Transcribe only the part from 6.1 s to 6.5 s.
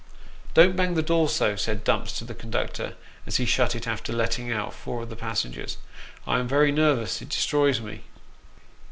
I am